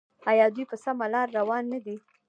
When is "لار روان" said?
1.13-1.63